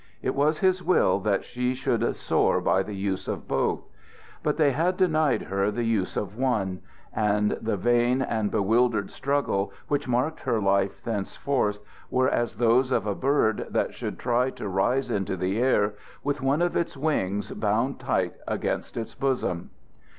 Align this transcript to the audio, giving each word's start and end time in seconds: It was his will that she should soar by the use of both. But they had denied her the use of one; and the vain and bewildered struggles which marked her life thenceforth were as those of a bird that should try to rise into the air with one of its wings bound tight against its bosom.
It 0.23 0.33
was 0.33 0.57
his 0.57 0.81
will 0.81 1.19
that 1.19 1.45
she 1.45 1.75
should 1.75 2.15
soar 2.15 2.59
by 2.59 2.81
the 2.81 2.95
use 2.95 3.27
of 3.27 3.47
both. 3.47 3.85
But 4.41 4.57
they 4.57 4.71
had 4.71 4.97
denied 4.97 5.43
her 5.43 5.69
the 5.69 5.83
use 5.83 6.17
of 6.17 6.35
one; 6.35 6.81
and 7.15 7.51
the 7.61 7.77
vain 7.77 8.23
and 8.23 8.49
bewildered 8.49 9.11
struggles 9.11 9.71
which 9.89 10.07
marked 10.07 10.39
her 10.39 10.59
life 10.59 11.03
thenceforth 11.03 11.77
were 12.09 12.27
as 12.29 12.55
those 12.55 12.91
of 12.91 13.05
a 13.05 13.13
bird 13.13 13.67
that 13.69 13.93
should 13.93 14.17
try 14.17 14.49
to 14.49 14.67
rise 14.67 15.11
into 15.11 15.37
the 15.37 15.59
air 15.61 15.93
with 16.23 16.41
one 16.41 16.63
of 16.63 16.75
its 16.75 16.97
wings 16.97 17.51
bound 17.51 17.99
tight 17.99 18.33
against 18.47 18.97
its 18.97 19.13
bosom. 19.13 19.69